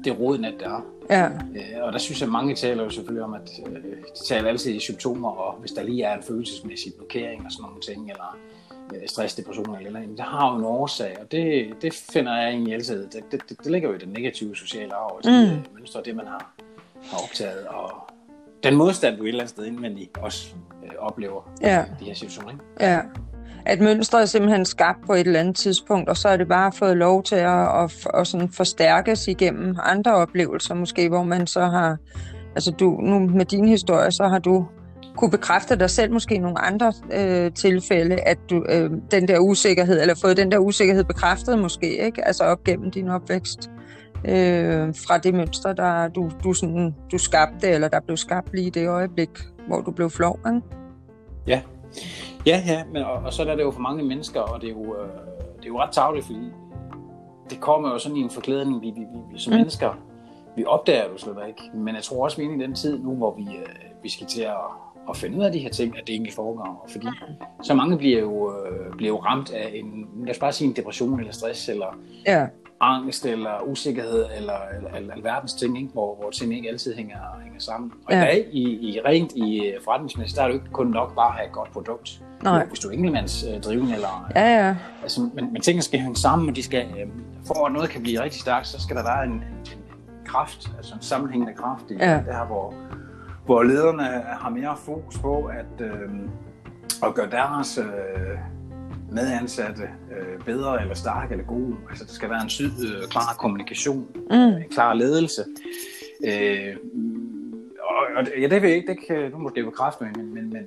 [0.05, 0.81] Det rodnet, der er.
[1.11, 4.49] ja, Øh, og der synes jeg, mange taler jo selvfølgelig om, at øh, de taler
[4.49, 8.11] altid i symptomer, og hvis der lige er en følelsesmæssig blokering og sådan nogle ting,
[8.11, 8.39] eller
[9.07, 12.49] stress, depression eller eller andet, det har jo en årsag, og det, det finder jeg
[12.51, 15.31] egentlig altid, det, det, det, det ligger jo i den negative sociale arv, Mm.
[15.33, 15.79] mm.
[15.79, 16.51] mønstre, det man har,
[17.11, 17.91] har optaget, og
[18.63, 21.83] den modstand, du et eller andet sted indvendigt også øh, oplever Ja.
[21.85, 22.51] i de her situationer.
[22.51, 22.65] Ikke?
[22.81, 23.01] ja.
[23.69, 26.73] At mønstret er simpelthen skabt på et eller andet tidspunkt, og så er det bare
[26.73, 31.61] fået lov til at, at, at sådan forstærkes igennem andre oplevelser, måske, hvor man så
[31.61, 31.97] har,
[32.55, 34.67] altså du, nu med din historie, så har du
[35.17, 39.39] kunne bekræfte dig selv måske i nogle andre øh, tilfælde, at du øh, den der
[39.39, 42.27] usikkerhed, eller fået den der usikkerhed bekræftet måske, ikke?
[42.27, 43.71] Altså op gennem din opvækst.
[44.25, 48.67] Øh, fra det mønster, der du, du, sådan, du skabte, eller der blev skabt lige
[48.67, 49.31] i det øjeblik,
[49.69, 50.61] hvor du blev flov, ikke?
[51.47, 51.63] Ja,
[52.47, 54.73] ja, ja men, og, og så er det jo for mange mennesker, og det er
[54.73, 55.09] jo, øh,
[55.57, 56.53] det er jo ret tavligt, fordi
[57.51, 59.57] det kommer jo sådan i en forklædning, vi, vi, vi, vi som mm.
[59.57, 59.99] mennesker,
[60.57, 61.63] vi opdager det jo slet ikke.
[61.75, 64.09] Men jeg tror også, vi er inde i den tid nu, hvor vi, øh, vi
[64.09, 64.55] skal til at,
[65.11, 66.89] at finde ud af de her ting, at det egentlig foregår.
[66.93, 67.07] Fordi
[67.63, 70.77] så mange bliver jo, øh, bliver jo ramt af en, lad os bare sige en
[70.77, 72.47] depression eller stress, eller Ja,
[72.81, 75.91] angst eller usikkerhed eller, eller, eller alverdens ting, ikke?
[75.93, 77.93] Hvor, hvor ting ikke altid hænger, hænger sammen.
[78.07, 78.23] Og Ja.
[78.23, 81.29] i dag, i, i rent i forretningsmæssigt, der er det jo ikke kun nok bare
[81.29, 82.23] at have et godt produkt.
[82.43, 82.65] Nej.
[82.67, 84.77] Hvis du er enkeltmandsdrivende, eller, ja, ja.
[85.03, 87.07] altså, men, men tingene skal hænge sammen, og de skal, øh,
[87.47, 89.79] for at noget kan blive rigtig stærkt, så skal der være en, en, en
[90.27, 92.11] kraft, altså en sammenhængende kraft i Ja.
[92.27, 92.75] der, hvor,
[93.47, 94.03] hvor lederne
[94.41, 96.11] har mere fokus på at, øh,
[97.03, 98.39] at gøre deres øh,
[99.13, 101.77] medansatte øh, bedre eller stærke eller gode.
[101.91, 104.37] Altså der skal være en syd, øh, klar kommunikation, Mm.
[104.37, 105.45] en klar ledelse.
[106.27, 106.77] Øh,
[107.81, 110.49] og, og ja, det vil jeg ikke, det kan du måske bekræfte mig, men, men,
[110.53, 110.67] men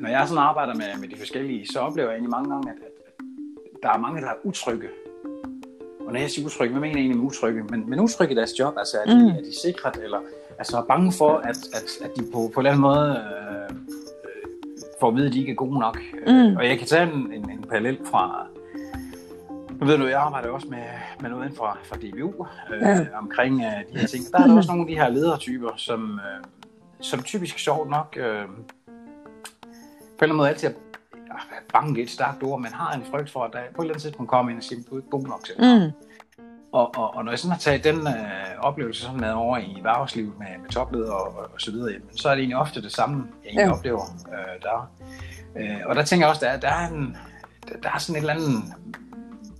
[0.00, 2.76] når jeg sådan arbejder med, med de forskellige, så oplever jeg egentlig mange gange, at,
[3.06, 3.24] at,
[3.82, 4.88] der er mange, der er utrygge.
[6.06, 7.62] Og når jeg siger utrygge, hvad mener jeg egentlig med utrygge?
[7.62, 9.28] Men, men utrygge i deres job, altså er de, mm.
[9.28, 10.18] er de sikret, eller
[10.60, 13.76] altså er bange for, at, at, at de på, på en eller anden måde øh,
[15.00, 15.98] får at vide, at de ikke er gode nok.
[16.26, 16.56] Mm.
[16.56, 18.46] Og jeg kan tage en, en, en parallel fra,
[19.80, 20.84] nu ved du, jeg arbejder også med,
[21.20, 23.06] med noget inden fra, fra DBU øh, Ja.
[23.18, 24.24] omkring øh, de her ting.
[24.32, 26.44] Der er der også nogle af de her ledertyper, som, øh,
[27.00, 28.44] som typisk sjovt nok øh, på en
[30.22, 30.72] eller anden måde altid er
[31.72, 34.02] bange et stærkt ord, men har en frygt for, at der på et eller andet
[34.02, 35.82] tidspunkt kommer ind og siger, du er ikke god nok til det.
[35.82, 35.90] Mm.
[36.72, 38.14] Og, og, og når jeg sådan har taget den øh,
[38.58, 42.28] oplevelse sådan med over i erhvervslivet med, med topledere og, og, så videre, jamen, så
[42.28, 43.76] er det egentlig ofte det samme, jeg egentlig Ja.
[43.78, 44.02] oplever
[44.32, 44.90] øh, der.
[45.56, 47.16] Øh, og der tænker jeg også, der, er- der, er en,
[47.68, 48.62] der, der er sådan et eller andet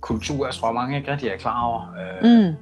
[0.01, 2.55] kultur, jeg tror mange ikke rigtig er klar over, øh, Mm.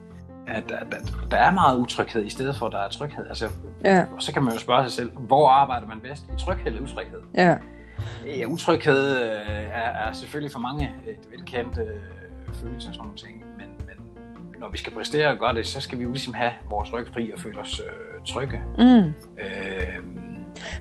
[0.47, 3.27] at, at, at der er meget utryghed i stedet for, at der er tryghed.
[3.27, 3.49] Altså,
[3.85, 4.05] Ja.
[4.15, 6.23] Og så kan man jo spørge sig selv, hvor arbejder man bedst?
[6.23, 7.19] I tryghed eller utryghed?
[7.35, 7.57] Ja.
[8.25, 9.31] Ja, utryghed øh,
[9.73, 13.38] er, er selvfølgelig for mange et velkendt øh, følelse og sådan nogle ting,
[14.59, 17.07] når vi skal præstere og gøre det, så skal vi jo ligesom have vores ryg
[17.13, 18.61] fri og føle os øh, trygge.
[18.77, 19.13] Mm.
[19.39, 20.03] Øh,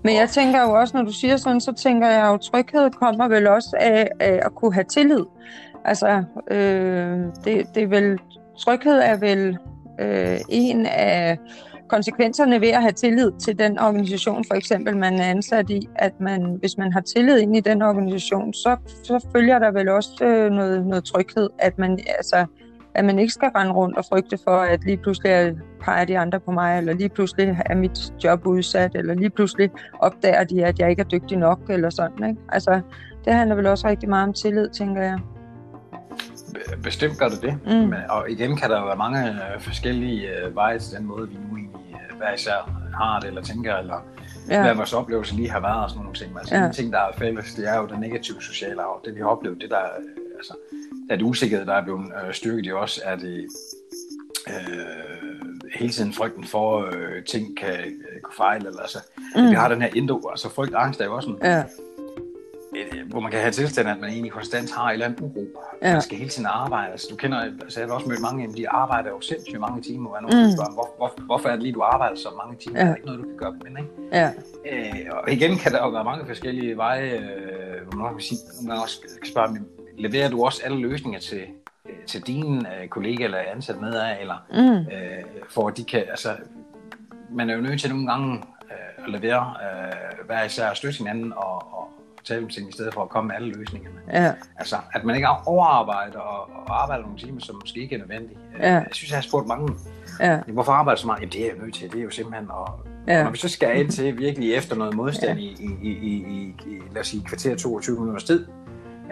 [0.02, 2.90] Men jeg tænker jo også, når du siger sådan, så tænker jeg jo, at tryghed
[2.90, 5.24] kommer vel også af, af at kunne have tillid.
[5.84, 8.18] Altså, øh, det, det er vel,
[8.58, 9.58] tryghed er vel
[10.00, 11.38] øh, en af
[11.88, 16.20] konsekvenserne ved at have tillid til den organisation, for eksempel man er ansat i, at
[16.20, 20.24] man, hvis man har tillid ind i den organisation, så, så følger der vel også
[20.24, 22.46] øh, noget, noget tryghed, at man, altså,
[22.98, 26.40] at man ikke skal rende rundt og frygte for, at lige pludselig peger de andre
[26.40, 30.78] på mig, eller lige pludselig er mit job udsat, eller lige pludselig opdager de, at
[30.78, 32.28] jeg ikke er dygtig nok, eller sådan.
[32.28, 32.40] Ikke?
[32.48, 32.80] Altså,
[33.24, 35.18] det handler vel også rigtig meget om tillid, tænker jeg.
[36.54, 37.72] be- bestemt gør det det, Mm.
[37.72, 41.34] men, og igen kan der være mange øh, forskellige øh, veje til den måde, vi
[41.34, 44.04] nu egentlig øh, hver især har det, eller tænker, eller
[44.50, 44.62] ja.
[44.62, 46.30] hvad vores oplevelse lige har været, og sådan nogle ting.
[46.32, 46.66] Men altså, Ja.
[46.66, 49.00] en ting, der er fælles, det er jo den negative sociale arv.
[49.04, 49.82] Det vi har oplevet, det der,
[50.38, 50.54] altså,
[51.10, 53.46] at usikkerhed, der er blevet øh, styrket i os, er det
[54.48, 54.54] øh,
[55.74, 58.98] hele tiden frygten for, øh, ting kan øh, gå fejl, eller altså,
[59.36, 59.50] mm.
[59.50, 61.62] vi har den her indo, altså frygt og angst er jo også en, ja,
[62.76, 65.46] et, hvor man kan have tilstand, at man egentlig konstant har en eller anden uro.
[65.82, 65.92] Ja.
[65.92, 66.92] Man skal hele tiden arbejde.
[66.92, 69.60] Altså, du kender, altså, jeg har også mødt mange, af dem, de arbejder jo sindssygt
[69.60, 70.52] mange timer, og nogen Mm.
[70.56, 72.78] spørger, hvor, hvor, hvorfor er det lige, du arbejder så mange timer?
[72.78, 72.84] Ja.
[72.84, 73.90] Det er ikke noget, du kan gøre men ikke?
[74.12, 74.30] ja,
[74.72, 78.38] Øh, og igen kan der jo være mange forskellige veje, øh, hvor man kan sige,
[78.66, 79.58] gange også kan spørge,
[79.98, 81.42] leverer du også alle løsninger til,
[81.88, 85.84] øh, til dine øh, kollegaer eller ansat med af, eller mm, øh, for at de
[85.84, 86.28] kan, altså,
[87.30, 91.32] man er jo nødt til nogle gange øh, at levere øh, hver især støtte hinanden
[91.32, 91.88] og, og
[92.24, 93.96] tale om ting, i stedet for at komme med alle løsningerne.
[94.12, 97.98] ja, Altså, at man ikke overarbejder og, og arbejder nogle timer, som måske ikke er
[97.98, 98.38] nødvendige.
[98.56, 98.72] Øh, Ja.
[98.74, 99.74] Jeg synes, jeg har spurgt mange,
[100.20, 101.20] ja, hvorfor arbejder så meget?
[101.20, 101.92] Jamen, det er jeg jo nødt til.
[101.92, 103.22] Det er jo simpelthen, og, Ja.
[103.24, 106.54] når vi så skal ind til virkelig efter noget modstand i, i, i, i, i,
[106.66, 108.46] i, lad os sige, kvarter 22 minutters tid,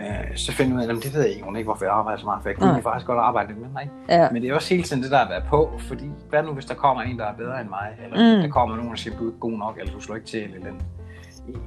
[0.01, 2.19] øh, så finder vi ud af, at det ved jeg egentlig ikke, hvorfor jeg arbejder
[2.21, 3.95] så meget, for jeg kunne faktisk godt arbejde lidt mindre, ikke?
[4.09, 6.53] ja, Men det er også hele tiden det der at være på, fordi hvad nu
[6.53, 8.43] hvis der kommer en, der er bedre end mig, eller Mm.
[8.43, 10.43] der kommer nogen, der siger, du er ikke god nok, eller du slår ikke til,
[10.45, 10.73] eller, eller.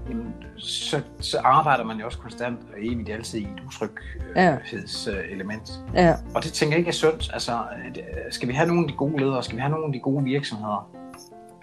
[0.10, 5.72] Jamen, så, så arbejder man jo også konstant og evigt altid i et utryghedselement.
[5.94, 7.30] ja, Og det tænker jeg ikke er sundt.
[7.34, 7.96] Altså, øh,
[8.30, 10.24] skal vi have nogle af de gode ledere, skal vi have nogle af de gode
[10.24, 10.90] virksomheder?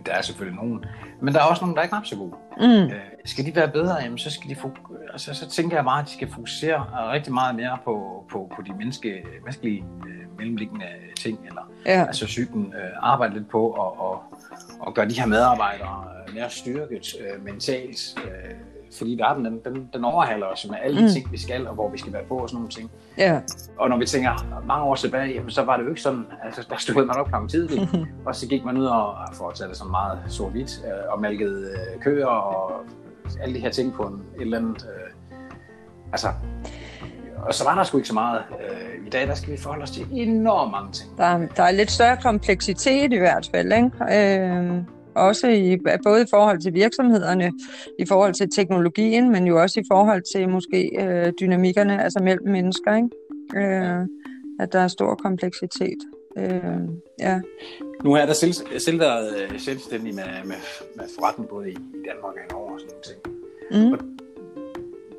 [0.07, 0.85] Der er selvfølgelig nogen,
[1.21, 2.35] men der er også nogle, der er ikke ret så gode.
[2.61, 2.64] mm,
[2.95, 6.03] Øh, skal de være bedre, jamen, så, skal de fok- altså, så tænker jeg meget,
[6.03, 6.79] at de skal fokusere
[7.12, 10.87] rigtig meget mere på, på, på de menneske, menneskelige øh, mellemliggende
[11.19, 14.23] ting, eller ja, altså psyken øh, arbejde lidt på og, og,
[14.81, 18.51] og gøre de her medarbejdere mere styrket øh, mentalt, øh,
[18.99, 21.09] fordi verden den, den, den overhaler os med alle de Mm.
[21.13, 22.91] ting, vi skal, og hvor vi skal være på og sådan nogle ting.
[23.19, 23.41] ja,
[23.79, 26.67] Og når vi tænker mange år tilbage, jamen, så var det jo ikke sådan, altså
[26.71, 27.91] der stod man op klokken tidligt,
[28.27, 31.21] og så gik man ud og, for at tage det sådan meget sort-hvidt, øh, og
[31.21, 32.73] malkede øh, køer og
[33.43, 35.13] alle de her ting på en, et eller andet, øh,
[36.13, 36.29] altså,
[37.37, 38.43] og så var der sgu ikke så meget.
[38.61, 41.19] Øh, I dag, der skal vi forholde os til enormt mange ting.
[41.19, 44.41] der, er- der er lidt større kompleksitet i hvert fald, ikke?
[44.41, 44.83] Øh,
[45.17, 47.53] også i, både i forhold til virksomhederne,
[47.99, 52.49] i forhold til teknologien, men jo også i forhold til måske øh, dynamikkerne, altså mellem
[52.49, 53.11] mennesker, ikke?
[53.57, 54.07] Øh,
[54.61, 55.99] at der er stor kompleksitet.
[56.39, 56.81] Øh,
[57.21, 57.41] ja,
[58.05, 60.57] Nu er da selv, selv været øh, selvstændig med, med,
[60.97, 64.01] med forretning både i, i Danmark og i Norge og sådan nogle ting.
[64.01, 64.17] mm,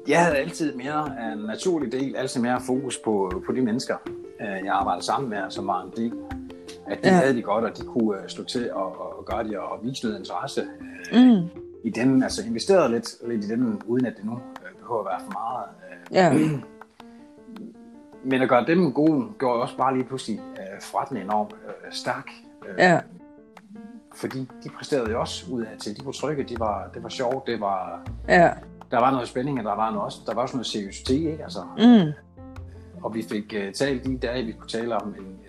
[0.07, 3.95] Jeg havde altid mere en naturlig del, altid mere fokus på, på de mennesker,
[4.41, 6.13] øh, jeg arbejdede sammen med, som var en del.
[6.89, 7.15] At de Ja.
[7.15, 10.05] havde det godt, og de kunne øh, slå til og, og, gøre det, og vise
[10.05, 10.61] noget interesse
[11.13, 11.47] øh, mm,
[11.83, 12.23] i dem.
[12.23, 15.31] Altså investerede lidt, lidt i dem, uden at det nu øh, behøver at være for
[15.31, 15.65] meget.
[15.91, 16.15] Øh.
[16.15, 16.57] ja,
[18.31, 22.29] Men at gøre dem gode, gjorde også bare lige pludselig øh, forretningen enormt øh, stærk.
[22.69, 22.99] Øh, ja,
[24.15, 25.99] Fordi de præsterede jo også ud af til.
[25.99, 28.49] De var trygge, de var, det var sjovt, det var, ja,
[28.91, 31.43] der var noget spænding, og der var, noget også, der var også noget seriøsitet, ikke?
[31.43, 32.11] Altså, mm,
[33.03, 35.39] Og vi fik uh, talt de dage, vi kunne tale om en,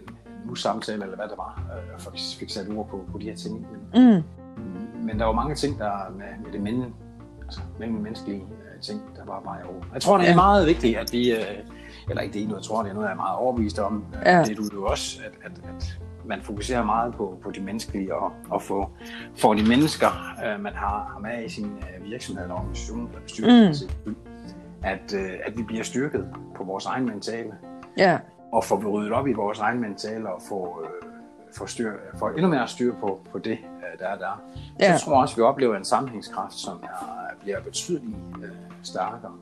[0.51, 1.63] usamtale, eller hvad det var,
[1.95, 3.67] uh, for vi fik sat ord på, på de her ting.
[3.93, 4.23] Men,
[4.57, 6.93] mm, men der var mange ting, der med, med det mellem,
[7.43, 9.83] altså, mellem menneskelige uh, ting, der var bare over.
[9.95, 10.37] Jeg tror, det er Ja.
[10.37, 11.39] meget vigtigt, at vi, uh,
[12.11, 14.05] eller ikke det noget, jeg tror, det er noget, jeg er meget overbevist om.
[14.13, 14.43] Uh, Ja.
[14.45, 18.33] Det du jo også, at, at, at man fokuserer meget på, på de menneskelige, og,
[18.51, 18.91] og få,
[19.37, 20.07] få de mennesker,
[20.57, 24.17] uh, man har, har med i sin uh, virksomhed eller organisation, eller bestyrelse, mm.
[24.83, 27.53] at, uh, at vi bliver styrket på vores egen mentale
[27.97, 28.19] ja,
[28.53, 31.09] og få ryddet op i vores egen mentale og få, øh,
[31.57, 34.43] få, styr, få endnu mere styr på, på det, øh, der er der.
[34.81, 34.97] Ja.
[34.97, 36.89] Så tror jeg også, at vi oplever en sammenhængskraft, som er,
[37.43, 38.49] bliver betydeligt øh,
[38.83, 39.33] stærkere.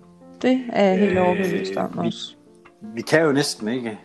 [0.42, 2.36] det er jeg helt Øh, overbevist om vi- også.
[2.82, 3.98] Vi kan jo næsten ikke...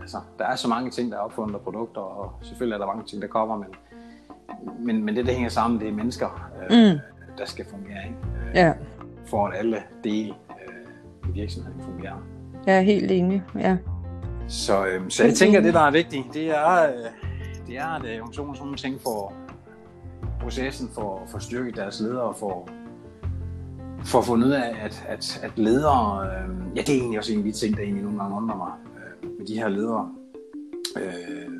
[0.00, 2.86] Altså, der er så mange ting, der er opfundet af produkter, og selvfølgelig er der
[2.86, 3.66] mange ting, der kommer, men
[4.78, 6.98] men, men det, der hænger sammen, det er mennesker, øh, Mm.
[7.38, 8.16] der skal fungere, ikke?
[8.50, 8.72] Øh, Ja,
[9.26, 12.16] for at alle dele øh, i virksomheden fungerer.
[12.66, 13.42] jeg er helt enig.
[13.58, 13.76] Ja.
[14.48, 17.10] Så, øh, så jeg tænker, at det, der er vigtigt, det er, øh,
[17.66, 19.32] det er at øh, organisationen sådan nogle ting for
[20.40, 22.68] processen for, for styrke deres ledere, for,
[24.04, 27.32] for at få ud af, at, at, at ledere, øh, ja, det er egentlig også
[27.32, 30.12] en af de ting, der egentlig nogle gange undrer mig øh, med de her ledere,
[30.96, 31.50] øh,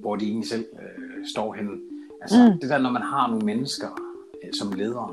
[0.00, 1.70] hvor de egentlig selv øh, står henne.
[2.22, 2.52] Altså, Mm.
[2.54, 2.60] mm.
[2.60, 3.88] det der, når man har nogle mennesker
[4.44, 5.10] øh, som ledere,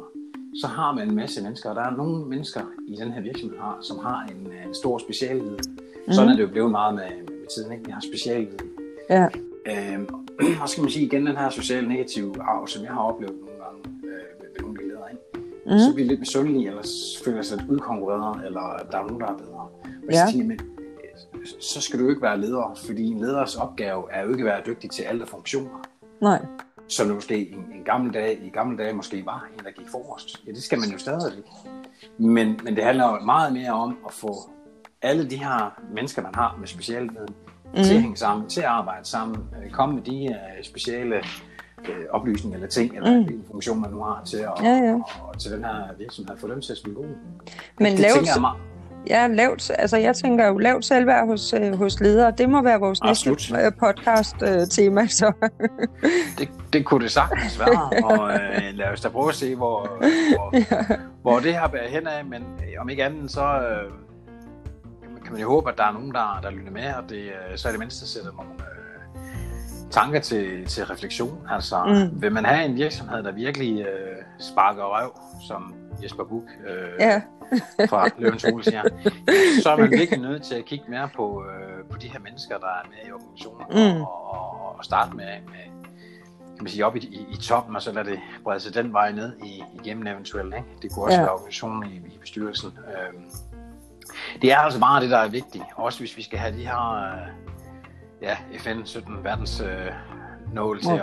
[0.62, 3.58] så har man en masse mennesker, og der er nogle mennesker i den her virksomhed,
[3.60, 5.60] har, som har en, øh, en stor specialviden.
[6.08, 6.14] Mm.
[6.14, 7.86] Sådan er det jo blevet meget med, med tiden, ikke?
[7.86, 8.70] Vi har specialviden.
[9.10, 9.28] Ja.
[9.66, 10.08] Øhm,
[10.62, 13.36] og så skal man sige igen, den her sociale negative arv, som jeg har oplevet
[13.42, 15.24] nogle gange øh, med, med nogle af de ledere, ikke?
[15.66, 15.80] Mm.
[15.80, 16.84] så bliver de lidt misundelige, eller
[17.26, 19.60] føler sig lidt udkonkurreret, eller der er nogen, der er bedre.
[20.08, 20.32] Og Ja.
[20.32, 24.24] så men, øh, så skal du jo ikke være leder, fordi en leders opgave er
[24.24, 25.82] jo ikke at være dygtig til alle funktioner.
[26.22, 26.46] Nej.
[26.88, 29.88] Som det måske en, en gammel dag, i gamle dage måske var en, der gik
[29.92, 30.48] forrest.
[30.48, 31.44] Ja, det skal man jo stadigvæk.
[32.18, 34.36] Men, men det handler meget mere om at få
[35.02, 37.36] alle de her mennesker, man har med specialviden,
[37.76, 37.84] mm.
[37.84, 41.16] til at hænge sammen, til at arbejde sammen, øh, komme med de uh, speciale
[41.90, 43.24] øh, oplysninger eller ting, eller Mm.
[43.24, 44.94] hvilken funktion man nu har til, at, Ja, ja.
[44.94, 47.16] Og, og til den her virksomhed, få dem til at spille gode.
[47.80, 48.58] Men det lavt, tænker jeg meget.
[49.10, 52.34] Ja, lavt, altså jeg tænker jo lavt selvværd hos, øh, hos ledere.
[52.38, 53.38] Det må være vores Absolut.
[53.38, 55.08] næste øh, podcast-tema.
[55.08, 55.32] så.
[56.38, 59.98] Det, det kunne det sagtens være, og øh, lad os da prøve at se, hvor,
[60.36, 60.64] hvor,
[61.22, 63.92] hvor det her bærer hen af, men øh, om ikke andet, så øh,
[65.24, 67.58] kan man jo håbe, at der er nogen, der, der lytter med, og det, øh,
[67.58, 71.48] så er det mindste sætter nogle øh, tanker til, til refleksion.
[71.50, 72.22] Altså, mm.
[72.22, 75.74] vil man have en virksomhed, der virkelig øh, sparker røv, som
[76.06, 77.22] Jesper Buch øh, Ja,
[77.90, 78.82] fra Løvens Hule siger,
[79.64, 82.58] så er man virkelig nødt til at kigge mere på, øh, på de her mennesker,
[82.58, 84.02] der er med i organisationen, Mm.
[84.02, 85.86] og, og, og starte med, med
[86.56, 88.94] kan man sige, op i, i, i toppen, og så lade det brede sig den
[88.94, 90.54] vej ned i, igennem eventuelt.
[90.56, 90.68] Ikke?
[90.82, 91.22] Det kunne også Ja.
[91.24, 92.70] være organisationen i, i bestyrelsen.
[92.88, 93.24] Øhm,
[94.42, 95.64] det er altså bare det, der er vigtigt.
[95.76, 97.28] Også hvis vi skal have de her øh,
[98.22, 99.92] ja, FN 17 verdens øh,
[100.54, 101.00] nål til, at,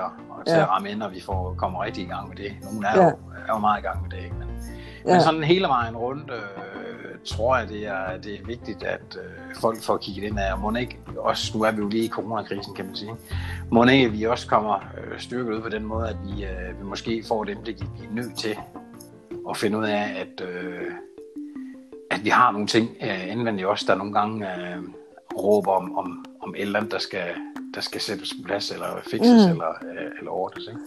[0.47, 0.63] til Ja.
[0.63, 2.53] at ramme ind, og vi får kommer rigtig i gang med det.
[2.63, 3.05] Nogle er, Ja.
[3.05, 3.11] jo,
[3.49, 4.37] er jo meget i gang med det, ikke?
[4.37, 4.49] Men,
[5.07, 5.13] ja.
[5.13, 9.57] men sådan hele vejen rundt, øh, tror jeg, det er, det er vigtigt, at øh,
[9.61, 12.09] folk får kigget ind af, og må ikke også, nu er vi jo lige i
[12.09, 13.13] coronakrisen, kan man sige,
[13.71, 16.85] må ikke, vi også kommer øh, styrket ud på den måde, at vi, øh, vi
[16.85, 18.59] måske får det indblik, i, vi er nødt til
[19.51, 20.91] at finde ud af, at, øh,
[22.11, 24.83] at vi har nogle ting øh, indvendigt også, der nogle gange øh,
[25.37, 27.25] råber om, om, om et eller andet, der skal,
[27.75, 29.51] der skal sættes på plads, eller fikses, Mm.
[29.51, 30.65] eller, øh, eller ordnes.
[30.69, 30.81] Ikke?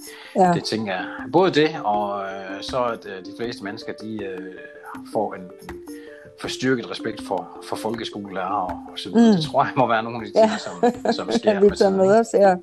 [0.47, 0.53] ja.
[0.53, 1.05] Det tænker jeg.
[1.33, 4.39] Både det, og øh, så at øh, de fleste mennesker, de øh,
[5.13, 5.75] får en, en
[6.41, 9.31] forstyrket respekt for, for folkeskolelærer og, og så videre.
[9.31, 9.35] Mm.
[9.35, 10.57] Det tror jeg må være nogle af de ting, Ja.
[10.57, 11.53] som, som sker.
[11.53, 12.19] Kan vi tage tiden, med ikke?
[12.19, 12.55] os her.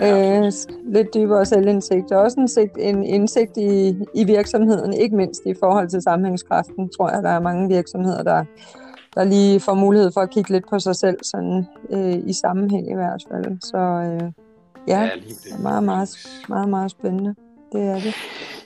[0.00, 0.52] Ja, Øh,
[0.84, 5.54] lidt dybere selvindsigt, og også en, sigt, en indsigt i, i virksomheden, ikke mindst i
[5.60, 8.44] forhold til sammenhængskraften, tror jeg, der er mange virksomheder, der,
[9.14, 12.90] der lige får mulighed for at kigge lidt på sig selv, sådan øh, i sammenhæng
[12.90, 13.58] i hvert fald.
[13.60, 14.32] Så øh,
[14.88, 15.60] ja, Ja, det.
[15.62, 16.08] meget, meget,
[16.48, 17.34] meget, meget spændende.
[17.72, 18.14] Det er det.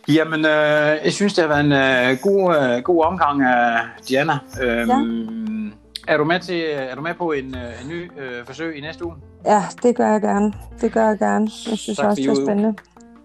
[0.09, 3.79] Jamen, øh, jeg synes, det har været en øh, god, øh, god omgang af
[4.09, 4.33] Diana.
[4.63, 5.73] Øhm,
[6.09, 8.81] Er du med til, er du med på en, øh, en ny øh, forsøg i
[8.81, 9.15] næste uge?
[9.45, 10.53] Ja, det gør jeg gerne.
[10.81, 11.45] Det gør jeg gerne.
[11.45, 12.75] Jeg synes Så også, det er spændende.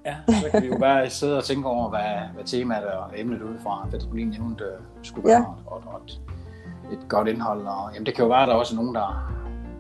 [0.06, 2.00] Ja, så kan vi jo bare sidde og tænke over, hvad,
[2.36, 4.68] hvad temaet og emnet udefra, hvad det skulle lige nævnt, øh,
[5.04, 5.36] skulle Ja.
[5.40, 6.02] være, og, og
[6.92, 7.62] et, godt indhold.
[7.68, 9.32] Og, jamen, det kan jo være, at der også er nogen, der,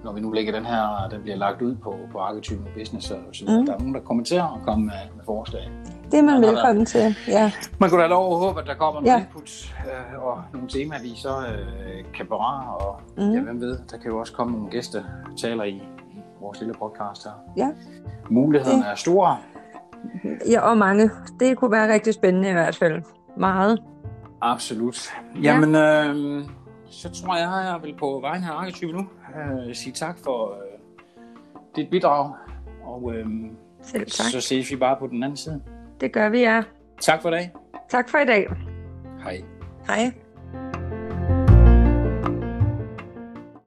[0.04, 3.18] når vi nu lægger den her, den bliver lagt ud på, på arketypen business, og
[3.34, 3.66] så Mm.
[3.66, 5.72] der er nogen, der kommenterer og kommer med, med forslag.
[6.12, 7.16] Det er man Ja, der er- velkommen til.
[7.28, 9.18] Ja, Man kunne da lov at håbe, at der kommer nogle Ja.
[9.18, 9.20] ja.
[9.26, 9.76] inputs
[10.16, 13.32] øh, og nogle temaer, vi så øh, kan berøre, og Mm.
[13.34, 15.04] ja, hvem ved, der kan jo også komme nogle gæster
[15.38, 15.84] taler i,
[16.42, 17.32] vores lille podcast her.
[17.58, 17.70] Ja.
[18.30, 19.38] Mulighederne er store.
[20.52, 21.10] ja, og mange.
[21.40, 23.02] Det kunne være rigtig spændende i hvert fald.
[23.38, 23.80] Meget.
[24.42, 25.10] Absolut.
[25.44, 26.44] Jamen, øh,
[26.90, 29.08] så tror jeg, at jeg vil på vejen her arketype nu
[29.68, 30.80] øh, sige tak for øh,
[31.76, 32.34] dit bidrag,
[32.84, 33.26] og øh,
[33.82, 34.26] Selv tak.
[34.32, 35.62] så ses vi bare på den anden side.
[36.02, 36.64] Det gør vi, ja.
[37.02, 37.52] Tak for i dag.
[37.90, 38.48] Tak for i dag.
[39.24, 39.42] Hej.
[39.88, 40.12] Hej.